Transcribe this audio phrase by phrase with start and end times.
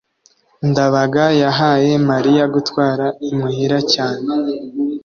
[0.69, 4.25] ndabaga yahaye mariya gutwara imuhira cyane